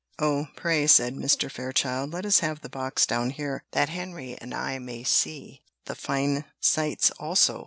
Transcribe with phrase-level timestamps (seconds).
[0.17, 1.51] "Oh, pray," said Mr.
[1.51, 5.93] Fairchild, "let us have the box down here, that Henry and I may see the
[5.93, 7.59] fine sights also."